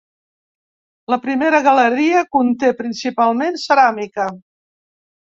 [1.15, 4.31] La primera galeria conté principalment ceràmica.